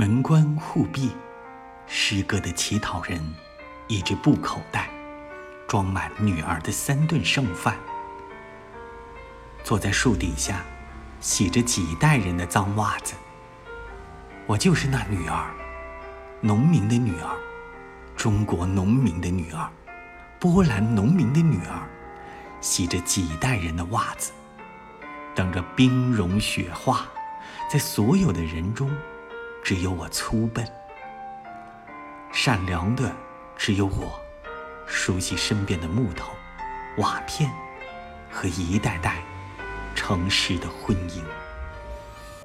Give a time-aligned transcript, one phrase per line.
[0.00, 1.10] 门关户闭，
[1.86, 3.20] 诗歌的乞讨人，
[3.86, 4.88] 一只布口袋，
[5.68, 7.76] 装满女儿的三顿剩饭。
[9.62, 10.64] 坐在树底下，
[11.20, 13.12] 洗着几代人的脏袜子。
[14.46, 15.50] 我就是那女儿，
[16.40, 17.36] 农民的女儿，
[18.16, 19.68] 中国农民的女儿，
[20.38, 21.86] 波兰农民的女儿，
[22.62, 24.32] 洗着几代人的袜子，
[25.34, 27.06] 等着冰融雪化，
[27.70, 28.90] 在所有的人中。
[29.70, 30.66] 只有我粗笨，
[32.32, 33.14] 善良的
[33.56, 34.20] 只有我，
[34.84, 36.32] 熟悉身边的木头、
[36.96, 37.48] 瓦片
[38.28, 39.22] 和一代代
[39.94, 41.22] 城市的婚姻。